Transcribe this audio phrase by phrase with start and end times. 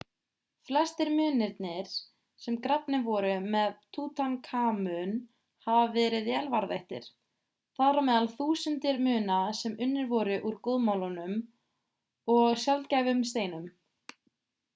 [0.67, 1.89] flestir munirnir
[2.45, 5.11] sem grafnir voru með tutankhamun
[5.67, 7.09] hafa verið vel varðveittir
[7.81, 11.37] þar á meðal þúsundir muna sem unnir voru úr góðmálmum
[12.37, 13.69] og sjaldgæfum steinum